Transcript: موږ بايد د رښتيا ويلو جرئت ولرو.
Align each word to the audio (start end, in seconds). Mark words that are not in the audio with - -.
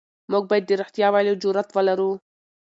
موږ 0.31 0.43
بايد 0.49 0.63
د 0.67 0.71
رښتيا 0.81 1.07
ويلو 1.11 1.39
جرئت 1.43 1.69
ولرو. 1.73 2.11